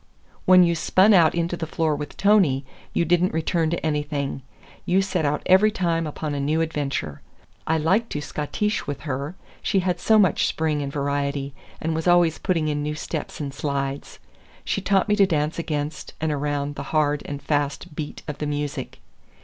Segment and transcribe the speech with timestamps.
[0.45, 4.41] When you spun out into the floor with Tony, you did n't return to anything.
[4.83, 7.21] You set out every time upon a new adventure.
[7.67, 12.07] I liked to schottische with her; she had so much spring and variety, and was
[12.07, 14.17] always putting in new steps and slides.
[14.63, 18.47] She taught me to dance against and around the hard and fast beat of the
[18.47, 19.01] music.